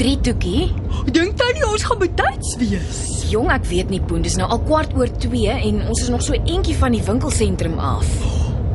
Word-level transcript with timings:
3 0.00 0.16
toekie. 0.24 0.70
Dink 1.12 1.36
tannie 1.36 1.66
ons 1.68 1.82
gaan 1.84 1.98
betyds 2.00 2.54
wees? 2.60 3.00
Jong, 3.28 3.50
ek 3.52 3.66
weet 3.68 3.90
nie, 3.92 4.00
Boen, 4.00 4.24
dis 4.24 4.38
nou 4.40 4.46
al 4.48 4.62
kwart 4.64 4.94
oor 4.96 5.10
2 5.22 5.52
en 5.52 5.82
ons 5.92 6.00
is 6.00 6.08
nog 6.08 6.24
so 6.24 6.38
entjie 6.40 6.76
van 6.78 6.96
die 6.96 7.02
winkelsentrum 7.04 7.76
af. 7.84 8.08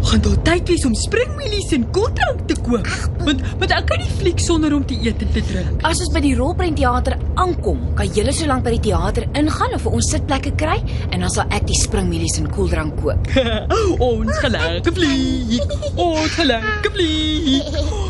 Gaan 0.05 0.21
daar 0.21 0.37
tyd 0.45 0.69
wees 0.69 0.85
om 0.85 0.93
springmielies 0.93 1.73
en 1.73 1.87
koeldrank 1.95 2.45
te 2.45 2.59
koop? 2.61 2.85
Want 3.25 3.41
want 3.57 3.73
ek 3.73 3.89
kan 3.89 4.03
nie 4.03 4.11
fliek 4.19 4.43
sonder 4.43 4.77
om 4.77 4.85
te 4.85 4.99
eet 5.01 5.25
en 5.25 5.33
te 5.33 5.41
drink. 5.49 5.81
As 5.89 6.03
ons 6.05 6.13
by 6.13 6.21
die 6.27 6.35
rolprentteater 6.37 7.17
aankom, 7.41 7.81
kan 7.97 8.13
julle 8.13 8.35
so 8.37 8.45
lank 8.51 8.67
by 8.67 8.75
die 8.77 8.83
teater 8.91 9.25
ingaan 9.33 9.73
of 9.79 9.87
vir 9.87 9.97
ons 9.97 10.13
sitplekke 10.13 10.53
kry 10.61 10.77
en 11.09 11.25
dan 11.25 11.31
sal 11.33 11.49
ek 11.49 11.65
die 11.71 11.81
springmielies 11.81 12.37
en 12.43 12.53
koeldrank 12.53 13.01
koop. 13.01 13.33
ons 14.13 14.45
lekker 14.45 14.93
vlieg. 14.93 15.79
Ons 15.97 16.43
lekker 16.53 16.99
vlieg. 16.99 18.04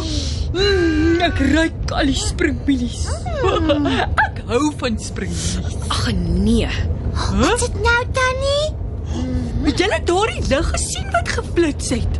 Mm, 0.55 1.21
ek 1.25 1.39
ruik 1.51 1.91
al 1.91 2.11
die 2.11 2.15
springmielies. 2.19 3.05
ek 4.25 4.41
hou 4.47 4.71
van 4.79 4.97
springmielies. 5.01 5.77
Ag 5.91 6.07
nee. 6.15 6.69
Huh? 7.15 7.53
Dit 7.59 7.75
nou 7.83 8.01
tannie? 8.15 8.65
Het 9.65 9.81
julle 9.81 9.99
daardie 10.05 10.43
lig 10.49 10.67
gesien 10.75 11.07
wat 11.11 11.31
geflits 11.37 11.89
het? 11.95 12.19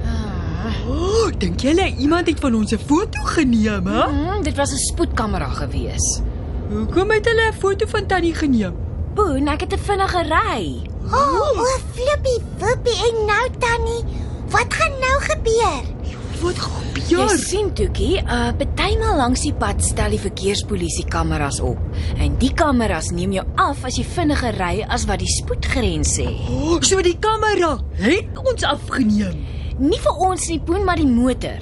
Oh, 0.90 1.29
dink 1.38 1.62
julle 1.62 1.85
iemand 2.02 2.27
het 2.27 2.40
van 2.41 2.55
ons 2.57 2.73
'n 2.73 2.79
foto 2.79 3.21
geneem, 3.35 3.85
hè? 3.88 4.03
Hmm, 4.09 4.43
dit 4.43 4.55
was 4.55 4.71
'n 4.73 4.81
spoedkamera 4.91 5.49
gewees. 5.62 6.21
Hoekom 6.70 7.12
het 7.12 7.26
hulle 7.26 7.49
'n 7.52 7.59
foto 7.59 7.85
van 7.88 8.05
Tannie 8.07 8.34
geneem? 8.34 8.73
Boen, 9.13 9.48
ek 9.48 9.62
het 9.62 9.73
'n 9.73 9.79
vinnige 9.79 10.21
ry. 10.23 10.81
O, 11.12 11.15
oh, 11.15 11.59
o, 11.62 11.65
flippie, 11.93 12.41
flippie 12.57 12.98
en 13.07 13.26
nou 13.26 13.45
tannie. 13.59 14.04
Wat 14.49 14.73
gaan 14.73 14.95
nou 14.99 15.17
gebeur? 15.21 15.95
Wat 16.41 16.57
gebeur? 16.59 17.03
Jy 17.05 17.38
sien 17.38 17.70
Toekie, 17.77 18.18
uh 18.23 18.49
partymal 18.57 19.18
langs 19.20 19.43
die 19.46 19.54
pad 19.54 19.84
stel 19.85 20.15
die 20.15 20.21
verkeerspolisie 20.21 21.05
kameras 21.12 21.60
op. 21.63 21.79
En 22.18 22.35
die 22.41 22.51
kameras 22.57 23.12
neem 23.15 23.35
jou 23.37 23.46
af 23.62 23.84
as 23.87 23.99
jy 23.99 24.05
vinniger 24.15 24.57
ry 24.60 24.85
as 24.90 25.05
wat 25.10 25.21
die 25.21 25.29
spoedgrens 25.29 26.15
sê. 26.18 26.27
Oh, 26.49 26.79
so 26.82 27.01
die 27.05 27.18
kamera 27.21 27.76
het 28.01 28.40
ons 28.41 28.65
afgeneem. 28.68 29.43
Nie 29.79 29.99
vir 29.99 30.21
ons 30.23 30.48
nie, 30.49 30.60
Boen, 30.63 30.85
maar 30.87 30.98
die 30.98 31.07
motor. 31.07 31.62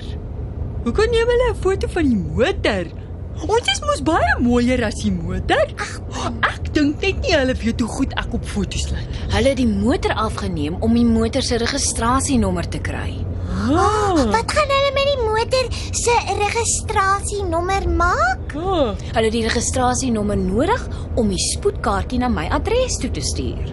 Hoekom 0.86 1.12
neem 1.12 1.30
hulle 1.34 1.52
'n 1.52 1.62
foto 1.62 1.88
van 1.88 2.04
die 2.10 2.18
motor? 2.18 2.86
Ons 3.48 3.68
is 3.72 3.82
mos 3.82 4.02
baie 4.06 4.36
mooier 4.40 4.84
as 4.86 4.96
die 5.02 5.12
motor. 5.12 5.66
Ek 6.46 6.74
dink 6.74 7.02
net 7.02 7.20
nie 7.22 7.34
hulle 7.34 7.54
weet 7.54 7.80
hoe 7.82 7.90
goed 7.90 8.14
ek 8.14 8.34
op 8.34 8.46
foto's 8.46 8.92
lyk. 8.92 9.08
Hulle 9.34 9.50
het 9.50 9.58
die 9.58 9.68
motor 9.68 10.14
afgeneem 10.14 10.76
om 10.82 10.94
die 10.94 11.06
motor 11.06 11.42
se 11.42 11.58
registrasienommer 11.58 12.70
te 12.70 12.80
kry. 12.80 13.26
Ah. 13.64 14.16
Wat 14.32 14.52
gaan 14.52 14.72
hulle 14.76 14.92
met 14.94 15.08
die 15.08 15.22
motor 15.24 15.68
se 15.96 16.16
registrasienommer 16.40 17.86
maak? 17.90 18.52
Hulle 18.58 19.24
het 19.24 19.32
die 19.36 19.46
registrasienommer 19.46 20.38
nodig 20.38 20.84
om 21.16 21.32
die 21.32 21.40
spoedkaartjie 21.40 22.20
na 22.20 22.28
my 22.28 22.50
adres 22.52 22.98
toe 23.00 23.12
te 23.14 23.24
stuur. 23.24 23.72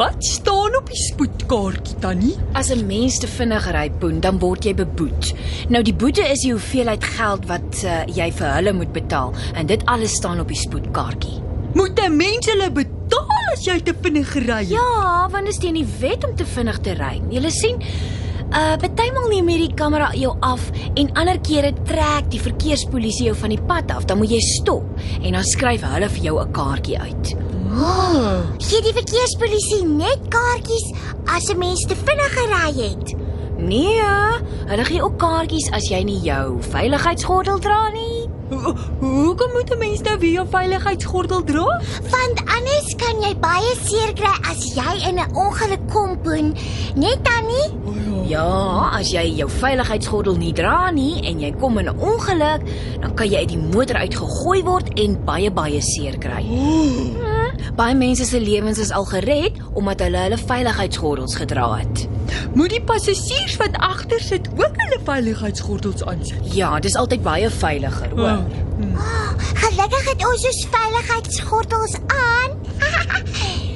Wat 0.00 0.24
staan 0.24 0.76
op 0.76 0.88
die 0.88 1.00
spoedkaartjie 1.00 1.96
tannie? 2.04 2.36
As 2.52 2.70
'n 2.70 2.86
mens 2.86 3.18
te 3.18 3.26
vinnig 3.26 3.70
ry, 3.72 3.90
Boen, 3.90 4.20
dan 4.20 4.38
word 4.38 4.64
jy 4.64 4.74
beboet. 4.74 5.32
Nou 5.68 5.82
die 5.82 5.94
boete 5.94 6.22
is 6.28 6.40
die 6.40 6.52
hoeveelheid 6.52 7.04
geld 7.04 7.46
wat 7.46 7.84
uh, 7.84 8.04
jy 8.06 8.30
vir 8.32 8.54
hulle 8.54 8.72
moet 8.72 8.92
betaal 8.92 9.34
en 9.54 9.66
dit 9.66 9.84
alles 9.86 10.14
staan 10.20 10.40
op 10.40 10.48
die 10.48 10.56
spoedkaartjie. 10.56 11.40
Moet 11.74 12.00
'n 12.00 12.16
mens 12.16 12.46
hulle 12.46 12.70
betaal 12.70 13.52
as 13.52 13.64
jy 13.64 13.80
te 13.80 13.94
vinnig 14.02 14.34
ry? 14.34 14.64
Ja, 14.68 15.28
want 15.30 15.44
dit 15.44 15.54
is 15.54 15.60
teen 15.60 15.74
die 15.74 15.88
wet 16.00 16.24
om 16.24 16.36
te 16.36 16.44
vinnig 16.44 16.78
te 16.80 16.92
ry. 16.92 17.22
Jy 17.30 17.50
sien, 17.50 17.82
uh 18.52 18.76
partymal 18.82 19.28
neem 19.30 19.48
hierdie 19.48 19.74
kamera 19.74 20.10
jou 20.18 20.32
af 20.42 20.60
en 20.96 21.10
ander 21.14 21.38
kere 21.40 21.72
trek 21.86 22.30
die 22.30 22.40
verkeerspolisie 22.40 23.26
jou 23.30 23.36
van 23.36 23.50
die 23.54 23.60
pad 23.62 23.90
af. 23.94 24.04
Dan 24.06 24.18
moet 24.18 24.30
jy 24.30 24.40
stop 24.40 24.84
en 25.22 25.32
dan 25.32 25.44
skryf 25.44 25.82
hulle 25.82 26.08
vir 26.08 26.22
jou 26.24 26.40
'n 26.40 26.52
kaartjie 26.52 26.98
uit. 26.98 27.34
Ah. 27.70 28.42
Gee 28.58 28.82
die 28.82 28.92
verkeerspolisie 28.92 29.84
net 29.86 30.18
kaartjies 30.28 30.92
as 31.26 31.48
'n 31.50 31.58
mens 31.58 31.86
te 31.86 31.94
vinnig 31.94 32.32
gery 32.34 32.88
het. 32.88 33.14
Nee, 33.58 34.00
hulle 34.66 34.84
gee 34.84 35.02
ook 35.02 35.18
kaartjies 35.18 35.70
as 35.72 35.88
jy 35.90 36.02
nie 36.04 36.20
jou 36.22 36.56
veiligheidsgordel 36.62 37.58
dra 37.58 37.90
nie. 37.92 38.28
Ho- 38.50 38.74
Hoekom 39.00 39.50
moet 39.52 39.70
'n 39.70 39.78
mens 39.78 40.00
nou 40.02 40.18
weer 40.18 40.32
jou 40.32 40.46
veiligheidsgordel 40.50 41.44
dra? 41.44 41.80
Want 42.10 42.38
anders 42.56 42.94
kan 42.96 43.20
jy 43.22 43.34
baie 43.38 43.74
seer 43.84 44.12
kry 44.14 44.34
as 44.50 44.74
jy 44.74 45.08
in 45.08 45.18
'n 45.18 45.34
ongeluk 45.36 45.88
kom, 45.92 46.18
Boen. 46.22 46.54
Net 46.96 47.18
tannie? 47.24 47.70
Ja, 48.30 48.90
as 48.94 49.08
jy 49.10 49.24
jou 49.40 49.48
veiligheidsgordel 49.50 50.36
nie 50.38 50.52
dra 50.54 50.90
nie 50.94 51.18
en 51.26 51.40
jy 51.42 51.48
kom 51.58 51.78
in 51.80 51.88
'n 51.90 51.98
ongeluk, 51.98 52.62
dan 53.02 53.14
kan 53.14 53.26
jy 53.28 53.38
uit 53.42 53.48
die 53.48 53.58
motor 53.58 53.96
uitgegooi 53.96 54.62
word 54.62 54.92
en 54.94 55.16
baie 55.24 55.50
baie 55.50 55.80
seer 55.82 56.18
kry. 56.18 56.42
Hm, 56.42 57.18
Baie 57.76 57.94
mense 57.94 58.24
se 58.24 58.40
lewens 58.40 58.78
is 58.78 58.90
al 58.90 59.04
gered 59.04 59.52
omdat 59.74 60.00
hulle 60.00 60.18
hulle 60.18 60.38
veiligheidsgordels 60.38 61.34
gedra 61.34 61.74
het. 61.78 62.08
Moet 62.54 62.70
die 62.70 62.82
passasiers 62.82 63.56
wat 63.56 63.76
agter 63.78 64.20
sit 64.20 64.48
ook 64.56 64.74
hulle 64.76 65.00
veiligheidsgordels 65.04 66.04
aansit? 66.04 66.54
Ja, 66.54 66.78
dis 66.78 66.96
altyd 66.96 67.22
baie 67.22 67.50
veiliger, 67.50 68.10
hoor. 68.16 68.44
Hm. 68.78 68.96
Gelukkig 69.54 70.08
het 70.08 70.26
ons 70.26 70.44
ons 70.44 70.66
veiligheidsgordels 70.70 71.94
aan. 72.06 72.50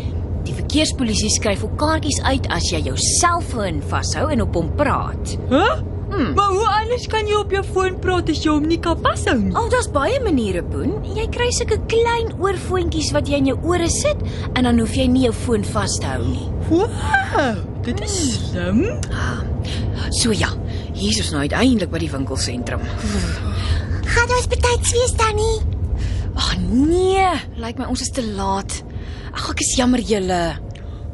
Verkeerspolisie 0.75 1.29
skryf 1.31 1.61
ook 1.63 1.77
kaartjies 1.79 2.17
uit 2.27 2.47
as 2.51 2.65
jy 2.67 2.81
jou 2.89 2.97
selfoon 2.99 3.77
vashou 3.93 4.25
en 4.35 4.41
op 4.43 4.57
hom 4.59 4.73
praat. 4.75 5.35
Hæ? 5.47 5.67
Hm. 6.11 6.33
Maar 6.35 6.49
hoe 6.51 6.65
anders 6.67 7.05
kan 7.13 7.29
jy 7.31 7.37
op 7.39 7.53
jou 7.55 7.61
foon 7.69 8.01
praat 8.03 8.33
as 8.33 8.41
jy 8.43 8.57
hom 8.57 8.65
nie 8.67 8.81
kan 8.83 8.99
vashou 9.05 9.37
nie? 9.39 9.53
Al 9.55 9.69
daar's 9.71 9.87
baie 9.95 10.17
maniere, 10.25 10.65
Boen. 10.67 10.97
Jy 11.15 11.29
kry 11.31 11.47
sulke 11.55 11.79
klein 11.93 12.33
oorfoontjies 12.43 13.13
wat 13.15 13.31
jy 13.31 13.39
in 13.45 13.53
jou 13.53 13.55
ore 13.71 13.87
sit 13.87 14.19
en 14.57 14.67
dan 14.67 14.83
hoef 14.83 14.97
jy 14.99 15.07
nie 15.13 15.23
jou 15.29 15.31
foon 15.45 15.63
vas 15.77 15.95
te 16.03 16.11
hou 16.11 16.25
nie. 16.27 16.49
Wow, 16.73 17.61
dit 17.87 18.03
is 18.09 18.17
slim. 18.33 18.83
So 20.25 20.35
ja, 20.35 20.51
hier 20.91 21.13
is 21.13 21.21
ons 21.23 21.31
nou 21.37 21.45
uiteindelik 21.45 21.93
by 21.95 22.03
die 22.03 22.11
winkelsentrum. 22.17 22.83
Gaan 24.17 24.35
ons 24.41 24.51
betyds 24.51 24.91
wees 24.99 25.15
tannie? 25.23 25.55
Ag 26.35 26.59
nee, 26.67 27.31
lyk 27.63 27.79
my 27.79 27.87
ons 27.95 28.03
is 28.03 28.11
te 28.11 28.27
laat. 28.27 28.81
Ag 29.35 29.51
ek 29.51 29.61
is 29.65 29.75
jammer 29.77 29.99
julle. 30.01 30.43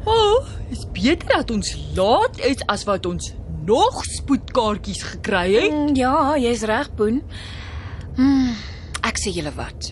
O, 0.05 0.13
oh, 0.13 0.49
is 0.73 0.85
beter 0.93 1.27
dat 1.29 1.51
ons 1.53 1.73
laat 1.97 2.37
is 2.45 2.61
as 2.69 2.85
wat 2.89 3.05
ons 3.09 3.31
nog 3.65 4.03
spoedkaartjies 4.05 5.01
gekry 5.15 5.47
het. 5.55 5.71
Mm, 5.73 5.95
ja, 5.97 6.37
jy's 6.41 6.65
reg, 6.69 6.89
Boen. 6.97 7.21
Hmm, 8.17 8.53
ek 9.05 9.17
sê 9.21 9.33
julle 9.33 9.53
wat. 9.57 9.91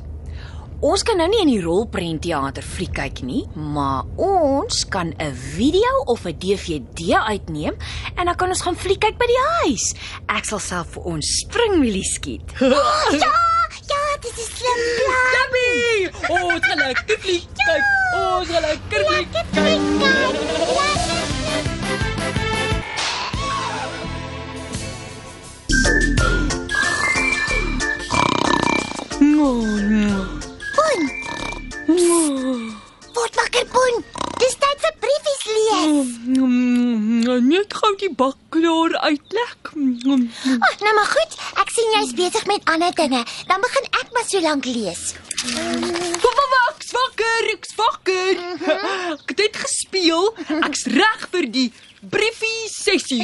Ons 0.80 1.04
kan 1.04 1.18
nou 1.20 1.28
nie 1.28 1.42
in 1.44 1.50
die 1.52 1.60
rolprentteater 1.64 2.64
fliek 2.64 2.94
kyk 2.96 3.20
nie, 3.28 3.42
maar 3.54 4.08
ons 4.16 4.86
kan 4.88 5.12
'n 5.20 5.34
video 5.36 5.92
of 6.08 6.26
'n 6.26 6.38
DVD 6.40 7.20
uitneem 7.20 7.76
en 8.16 8.26
dan 8.26 8.36
kan 8.36 8.50
ons 8.50 8.62
gaan 8.62 8.76
fliek 8.80 9.00
kyk 9.00 9.18
by 9.20 9.28
die 9.28 9.44
huis. 9.64 9.94
Ek 10.30 10.46
sal 10.46 10.60
self 10.60 10.88
vir 10.96 11.04
ons 11.04 11.26
springwielie 11.44 12.06
skiet. 12.06 12.48
Ja, 13.26 13.36
ja, 13.92 14.04
dit 14.22 14.38
is 14.38 14.50
slim 14.56 14.80
plan. 14.98 15.34
Jappie! 15.36 16.10
O, 16.30 16.54
ons 16.56 16.66
gaan 16.66 16.78
lekker 16.78 17.20
vlieg 17.20 17.46
kyk. 17.58 17.99
Ons 18.16 18.48
gaan 18.48 18.62
lekker 18.62 19.04
kyk. 19.10 19.28
Boen. 29.20 30.16
Word 33.14 33.36
wakker, 33.36 33.66
Boen. 33.74 34.04
Dis 34.40 34.56
tyd 34.62 34.84
vir 34.84 34.94
briefies 35.04 35.44
lees. 35.54 36.12
Net 37.50 37.74
gou 37.82 37.92
die 38.02 38.12
bak 38.16 38.38
klaar 38.54 38.94
uitlek. 39.06 39.72
Oh, 39.74 40.76
nou 40.86 40.94
maar 40.98 41.10
goed. 41.14 41.32
Ek 41.62 41.70
sien 41.74 41.90
jy's 41.98 42.14
besig 42.18 42.46
met 42.50 42.66
ander 42.74 42.94
dinge. 42.96 43.22
Dan 43.50 43.60
begin 43.66 43.86
ek 44.02 44.08
maar 44.16 44.28
so 44.28 44.42
lank 44.46 44.66
lees. 44.66 45.04
Ek's 45.40 46.92
wakker, 46.92 47.46
ek's 47.54 47.76
wakker. 47.76 48.40
Ek 49.16 49.38
het 49.40 49.60
gespeel. 49.62 50.34
Ek's 50.68 50.84
reg 50.92 51.22
vir 51.32 51.46
die 51.54 51.70
briefie 52.12 52.68
sessie. 52.74 53.24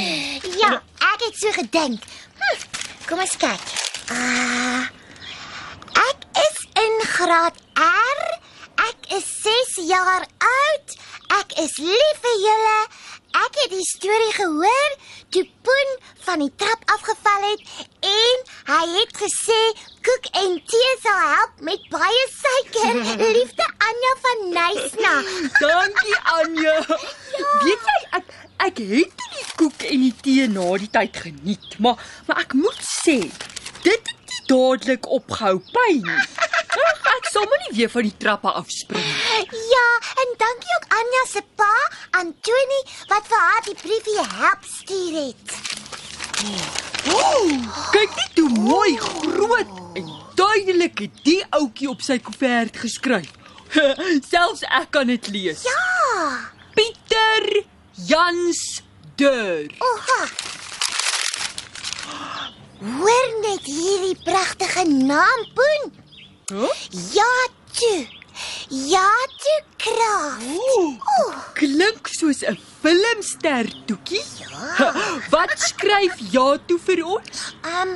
Ja, 0.62 0.80
ek 1.12 1.26
het 1.26 1.42
so 1.42 1.52
gedink. 1.58 2.06
Hm, 2.40 2.64
kom 3.10 3.20
ons 3.20 3.36
kyk. 3.42 3.68
Ah. 4.16 4.88
Ek 6.06 6.24
is 6.46 6.64
in 6.86 6.96
graad 7.18 7.60
R. 7.84 8.24
Ek 8.88 9.12
is 9.20 9.28
6 9.44 9.76
jaar 9.90 10.24
oud. 10.24 10.98
Ek 11.42 11.60
is 11.66 11.76
lief 11.84 12.24
vir 12.24 12.40
julle. 12.46 12.80
Ek 13.44 13.64
het 13.66 13.76
die 13.76 13.88
storie 13.92 14.34
gehoor 14.38 14.92
toe 15.36 15.44
Poen 15.68 15.96
van 16.24 16.40
die 16.46 16.54
trap 16.56 16.88
afgeval 16.96 17.50
het 17.50 17.62
en 18.08 18.46
hy 18.66 18.86
het 18.96 19.14
gesê 19.22 19.60
koek 20.06 20.30
en 20.42 20.56
tee 20.72 20.94
sal 21.04 21.20
help 21.22 21.62
met 21.68 21.84
baie 21.94 22.24
suiker. 22.34 22.96
Liefde 23.38 23.68
Anja 23.90 24.14
van 24.24 24.42
Nysna. 24.56 25.14
Dankie 25.60 26.18
Anja. 26.38 26.78
Weet 27.66 27.90
jy 27.92 28.00
ek 28.20 28.34
ek 28.66 28.82
het 28.90 29.26
die 29.36 29.46
koek 29.60 29.86
en 29.92 30.06
die 30.08 30.16
tee 30.26 30.48
na 30.50 30.70
die 30.82 30.90
tyd 30.90 31.20
geniet, 31.26 31.76
maar 31.84 32.02
maar 32.26 32.42
ek 32.46 32.56
moet 32.58 32.82
sê 32.86 33.20
dit 33.86 33.94
het 33.94 34.14
nie 34.32 34.42
dadelik 34.50 35.06
opgehou 35.20 35.60
pyn 35.74 36.02
nie. 36.10 36.24
Sal 37.32 37.46
maar 37.52 37.62
nie 37.66 37.78
weer 37.78 37.92
van 37.92 38.06
die 38.08 38.18
trappe 38.22 38.52
afspring 38.62 39.06
nie. 39.06 39.46
Ja, 39.74 39.88
en 40.24 40.34
dankie 40.42 40.76
ook 40.78 40.88
Anja 41.02 41.24
se 41.34 41.44
pa, 41.60 41.74
Antoni, 42.22 42.82
wat 43.12 43.30
vir 43.30 43.46
haar 43.50 43.64
die 43.68 43.78
briefie 43.84 44.26
help 44.40 44.68
stuur 44.78 45.22
het. 45.22 46.85
Kyk 47.92 48.16
net 48.20 48.40
hoe 48.40 48.50
mooi 48.50 48.98
groot 48.98 49.72
en 49.96 50.10
duidelik 50.36 51.00
het 51.00 51.24
die 51.24 51.42
ouetjie 51.50 51.90
op 51.90 52.02
sy 52.06 52.18
koevert 52.24 52.78
geskryf. 52.78 53.32
Selfs 54.32 54.64
ek 54.68 54.92
kan 54.96 55.08
dit 55.12 55.30
lees. 55.34 55.64
Ja. 55.68 56.52
Pieter 56.76 57.64
Jans 58.08 58.82
Deur. 59.16 59.72
Oha. 59.80 60.22
Hoor 62.86 63.30
net 63.42 63.64
hierdie 63.66 64.18
pragtige 64.24 64.84
naam, 64.92 65.48
Poen. 65.56 65.94
Huh? 66.52 66.74
Ja, 67.16 67.32
toe. 67.72 68.15
Kraag. 69.86 70.42
Ooh, 70.42 70.96
klink 71.54 72.08
soos 72.10 72.42
'n 72.42 72.58
filmster 72.82 73.66
toekie. 73.86 74.24
Ja. 74.42 74.88
Wat 75.34 75.52
skryf 75.62 76.14
ja 76.34 76.46
toe 76.68 76.80
vir 76.88 77.02
ons? 77.06 77.42
Um 77.74 77.92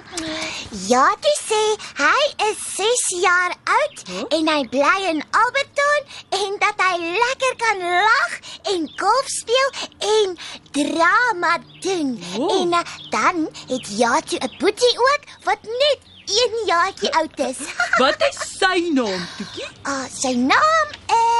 ja, 0.91 1.05
toe 1.23 1.35
sê 1.39 1.61
hy 2.01 2.19
is 2.49 2.59
6 2.77 3.05
jaar 3.25 3.55
oud 3.77 3.97
Huh? 4.09 4.25
en 4.37 4.47
hy 4.53 4.61
bly 4.75 4.99
in 5.13 5.21
Alberton 5.41 6.01
en 6.41 6.51
dat 6.63 6.77
hy 6.87 6.95
lekker 7.23 7.55
kan 7.65 7.81
lag 8.09 8.37
en 8.73 8.85
golf 9.01 9.27
speel 9.39 9.69
en 10.13 10.37
drama 10.77 11.57
doen. 11.81 12.15
Oh. 12.37 12.53
En 12.61 12.73
uh, 12.79 12.85
dan 13.09 13.49
het 13.73 13.85
ja 13.97 14.13
toe 14.21 14.39
'n 14.39 14.55
boetie 14.61 14.95
ook 15.09 15.21
wat 15.43 15.61
net 15.63 15.99
1 16.29 16.65
jaartjie 16.65 17.11
oud 17.17 17.39
is. 17.49 17.59
Wat 17.97 18.21
is 18.29 18.37
sy 18.61 18.77
naam 18.93 19.21
toekie? 19.37 19.69
Ah, 19.83 20.05
sy 20.21 20.33
naam 20.37 20.87
is 21.07 21.38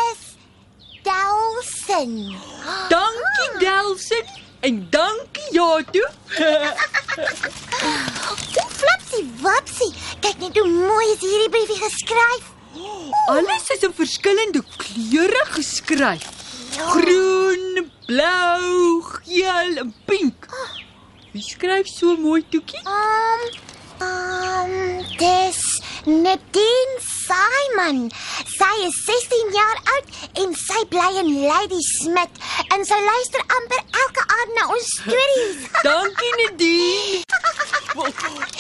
Delson. 1.10 2.36
Dankie 2.90 3.60
Delson 3.60 4.26
en 4.60 4.88
dankie 4.90 5.50
ja. 5.52 5.82
Toe 8.54 8.68
flapsie 8.80 9.26
wapsie. 9.42 9.94
Kyk 10.22 10.38
net 10.44 10.58
hoe 10.60 10.68
mooi 10.70 11.08
is 11.14 11.24
hierdie 11.24 11.50
briefie 11.56 11.80
geskryf. 11.82 12.52
Alles 13.34 13.70
is 13.74 13.86
in 13.88 13.96
verskillende 13.98 14.62
kleure 14.78 15.46
geskryf. 15.56 16.28
Groen, 16.78 17.90
blou, 18.06 19.02
geel 19.24 19.82
en 19.82 19.94
pink. 20.06 20.46
Wie 21.34 21.44
skryf 21.44 21.90
so 21.90 22.14
mooi 22.22 22.44
toekie? 22.54 22.86
Um, 22.86 23.42
um, 24.06 24.74
dis 25.18 25.82
Nadine 26.06 27.02
Simon. 27.02 28.12
Sy 28.60 28.76
is 28.84 28.96
16 29.08 29.54
jaar 29.56 29.78
oud 29.94 30.08
en 30.42 30.50
sy 30.60 30.80
bly 30.92 31.10
in 31.22 31.30
Lady 31.48 31.78
Smith 31.86 32.40
en 32.76 32.82
sy 32.88 32.98
luister 33.06 33.44
amper 33.56 33.84
elke 34.02 34.24
aand 34.36 34.58
na 34.58 34.66
ons 34.74 34.90
stories. 34.98 35.62
Dankie 35.88 36.32
Nadine. 36.42 37.22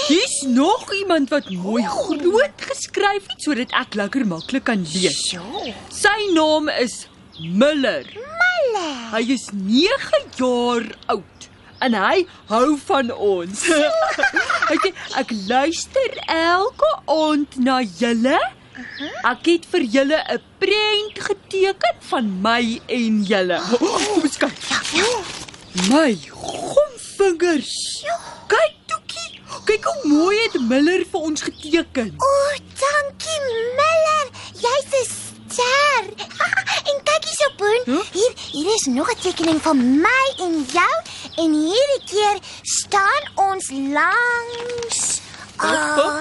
Hier's 0.05 0.37
nog 0.47 0.85
iemand 0.95 1.33
wat 1.35 1.49
mooi 1.51 1.83
groot 1.83 2.63
geskryf 2.69 3.27
het 3.27 3.43
sodat 3.43 3.75
ek 3.81 3.97
lekker 3.99 4.23
maklik 4.29 4.69
kan 4.69 4.85
lees. 4.93 5.19
Sy 5.97 6.19
naam 6.37 6.71
is 6.77 7.01
Miller. 7.41 8.07
Mille. 8.15 8.85
Hy 9.11 9.21
is 9.35 9.49
9 9.51 10.21
jaar 10.39 10.87
oud 11.15 11.49
en 11.83 11.95
hy 11.95 12.23
hou 12.53 12.77
van 12.85 13.11
ons. 13.15 13.65
Sê 14.69 14.93
ek 15.19 15.35
luister 15.51 16.15
elke 16.37 16.93
aand 17.19 17.59
na 17.67 17.81
julle. 17.83 18.39
Ek 19.23 19.45
het 19.45 19.65
vir 19.71 19.83
julle 19.95 20.17
'n 20.33 20.41
prent 20.59 21.15
geteken 21.27 21.95
van 22.09 22.25
my 22.41 22.81
en 22.87 23.23
julle. 23.23 23.59
Kom 23.77 24.23
ons 24.23 24.37
kyk. 24.37 24.53
My 25.89 26.17
gomvingers. 26.29 28.03
Kyk 28.47 28.73
Toekie. 28.85 29.31
Kyk 29.65 29.83
hoe 29.83 30.07
mooi 30.09 30.37
het 30.43 30.61
Miller 30.61 31.05
vir 31.11 31.21
ons 31.21 31.41
geteken. 31.41 32.13
O, 32.17 32.31
dankie 32.83 33.41
Miller. 33.79 34.25
Jy's 34.63 34.91
'n 35.01 35.05
ster. 35.05 36.03
en 36.89 36.97
kyk 37.03 37.23
hierso 37.23 37.49
Boen. 37.57 37.81
Huh? 37.85 38.05
Hier 38.11 38.33
hier 38.51 38.73
is 38.75 38.85
nog 38.85 39.11
'n 39.11 39.19
tekening 39.21 39.61
van 39.61 39.77
my 40.01 40.25
en 40.37 40.65
jou 40.71 40.95
en 41.35 41.53
hierdie 41.53 42.03
keer 42.05 42.37
staan 42.61 43.23
ons 43.35 43.69
langs 43.71 45.19
Huh? 45.61 45.67
Ah, 45.67 45.97
O, 45.97 46.01
oh, 46.01 46.19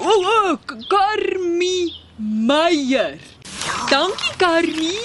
oh, 0.00 0.58
Karmi 0.88 1.92
Meyer. 2.18 3.18
Dankie 3.90 4.34
Karmi. 4.38 4.96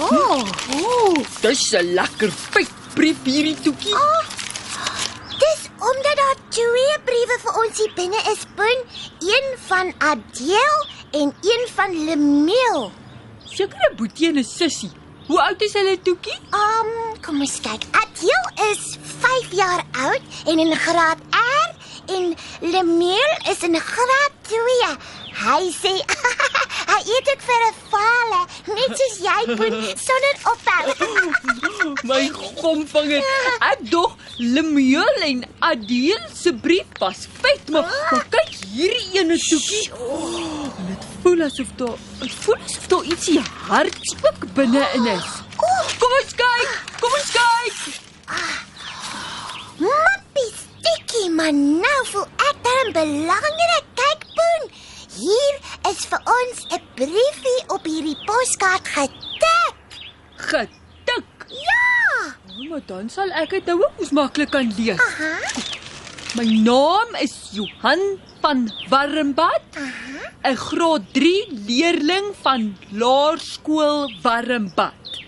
oh. 0.00 0.44
O, 0.72 0.78
oh, 0.78 1.14
dis 1.42 1.72
'n 1.74 1.94
lekker 1.94 2.30
vet 2.52 2.70
brief 2.94 3.18
hierdie 3.24 3.56
toekie. 3.64 3.94
Oh, 3.94 4.22
dis 5.42 5.60
omdat 5.78 6.16
daar 6.20 6.38
twee 6.48 6.94
briewe 7.08 7.36
vir 7.44 7.58
ons 7.62 7.78
hier 7.78 7.92
binne 7.96 8.20
is, 8.32 8.46
Boen. 8.56 8.80
Een 9.32 9.48
van 9.66 9.92
Adele 9.98 10.86
en 11.10 11.34
een 11.42 11.66
van 11.74 12.04
Lemel. 12.04 12.92
Sekere 13.44 13.92
boetie 13.96 14.28
en 14.28 14.38
'n 14.38 14.44
sussie. 14.44 14.92
Hoe 15.26 15.40
oud 15.42 15.62
is 15.62 15.72
hulle 15.72 15.98
toekie? 16.02 16.38
Um, 16.56 16.90
kom 17.24 17.40
ons 17.40 17.60
kyk. 17.60 17.82
Adele 17.90 18.72
is 18.72 18.96
5 19.20 19.52
jaar 19.52 19.84
oud 19.92 20.22
en 20.46 20.58
in 20.58 20.76
graad 20.76 21.18
R 21.30 21.47
en 22.16 22.34
Lemel 22.60 23.32
is 23.50 23.62
in 23.62 23.80
graad 23.80 24.32
2. 24.48 24.92
Hy 25.38 25.64
sê 25.70 25.92
hy 26.90 26.98
eet 27.14 27.28
ook 27.32 27.42
vir 27.48 27.64
'n 27.66 27.74
vale, 27.92 28.40
net 28.74 28.94
soos 29.00 29.18
jy 29.26 29.56
Boen, 29.60 29.76
sonder 30.06 30.36
ophou. 30.52 30.86
My 32.10 32.24
gomvinger. 32.60 33.22
Ek 33.70 33.84
dog 33.90 34.16
Lemuel 34.38 35.22
en 35.30 35.44
Adeel 35.70 36.24
se 36.34 36.52
brief 36.52 36.98
was 36.98 37.26
vet, 37.42 37.70
maar, 37.70 37.86
maar 38.10 38.24
kyk 38.34 38.54
hierdie 38.74 39.20
ene 39.20 39.38
toekie. 39.38 39.84
En 39.92 40.86
dit 40.92 41.08
voel 41.22 41.44
asof 41.46 41.74
daar 41.76 41.98
dit 42.20 42.38
voel 42.44 42.58
asof 42.66 42.86
daar 42.94 43.04
ietsie 43.04 43.40
harts 43.68 44.14
ook 44.22 44.48
binne 44.54 44.86
in 44.98 45.06
is. 45.16 45.30
Kom 45.58 46.12
ons 46.20 46.34
kyk. 46.34 46.80
Kom 47.00 47.12
ons 47.20 47.30
kyk. 47.30 47.37
Maar 51.38 51.54
nou 51.54 52.00
voel 52.10 52.26
ek 52.50 52.56
dan 52.66 52.88
belangrik. 52.96 53.84
Kyk, 53.98 54.22
Boen. 54.34 54.64
Hier 55.18 55.54
is 55.90 56.00
vir 56.10 56.22
ons 56.26 56.64
'n 56.74 56.82
briefie 56.98 57.60
op 57.74 57.86
hierdie 57.86 58.18
poskaart 58.26 58.86
getik. 58.94 59.76
Getik. 60.50 61.28
Ja. 61.46 61.86
Oh, 62.58 62.70
maar 62.70 62.82
dan 62.86 63.08
sal 63.08 63.30
ek 63.30 63.50
dit 63.50 63.70
nou 63.70 63.78
ook 63.82 63.94
mos 63.98 64.10
maklik 64.10 64.50
kan 64.50 64.72
lees. 64.78 64.98
Aha. 64.98 65.34
My 66.34 66.44
naam 66.44 67.14
is 67.22 67.34
Johan 67.52 68.02
van 68.42 68.66
Warmbad. 68.90 69.62
'n 70.42 70.56
Graad 70.56 71.02
3 71.12 71.46
leerling 71.66 72.34
van 72.42 72.76
Laerskool 72.90 74.10
Warmbad. 74.22 75.22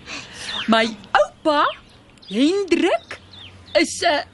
My 0.67 0.87
oupa, 1.11 1.67
Hendrik, 2.27 3.19
is 3.73 4.03
'n 4.03 4.30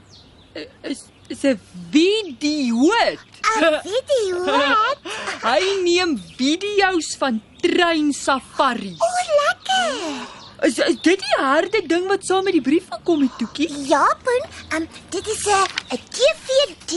is 0.84 1.04
is 1.28 1.44
'n 1.44 1.60
videoot. 1.92 3.20
'n 3.60 3.80
Video. 3.84 4.46
wat? 4.46 5.00
Hy 5.44 5.62
neem 5.84 6.18
video's 6.38 7.16
van 7.20 7.42
trein 7.62 8.14
safaris. 8.14 9.00
O, 9.00 9.12
lekker. 9.42 10.37
Is, 10.66 10.78
is 10.80 10.96
dit 11.06 11.20
die 11.22 11.36
harde 11.38 11.82
ding 11.86 12.08
wat 12.10 12.24
saam 12.26 12.44
met 12.48 12.56
die 12.58 12.62
brief 12.66 12.88
gekom 12.90 13.22
het, 13.22 13.34
Toekie? 13.38 13.68
Ja, 13.88 14.02
Boen, 14.26 14.46
um, 14.76 14.88
dit 15.14 15.28
is 15.28 15.44
'n 15.46 15.68
'n 15.94 16.00
DVD 16.18 16.92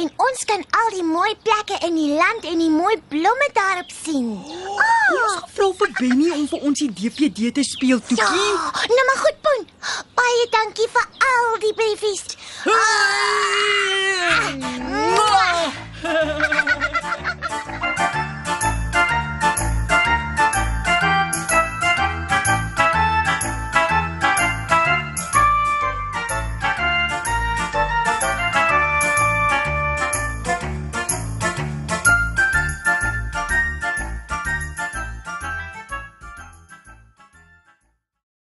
en 0.00 0.10
ons 0.16 0.44
kan 0.44 0.64
al 0.80 0.88
die 0.94 1.04
mooi 1.04 1.32
plekke 1.42 1.76
in 1.86 1.94
die 1.94 2.10
land 2.14 2.42
en 2.44 2.58
die 2.58 2.70
mooi 2.70 2.96
blomme 3.08 3.48
daarop 3.52 3.90
sien. 4.04 4.28
Kom 4.42 5.22
ons 5.22 5.36
gaan 5.38 5.50
vra 5.54 5.72
vir 5.78 5.90
Benny 6.00 6.30
om 6.30 6.48
vir 6.48 6.60
ons 6.60 6.78
die 6.78 6.92
DVD 6.92 7.52
te 7.54 7.62
speel, 7.62 8.00
Ja, 8.00 8.06
Toekie. 8.08 8.52
nou 8.96 9.04
maar 9.06 9.20
goed, 9.24 9.36
Boen. 9.42 9.68
Baie 10.14 10.46
dankie 10.50 10.88
vir 10.92 11.06
al 11.30 11.58
die 11.60 11.74
briefies. 11.74 12.24
Mwah! 15.14 16.86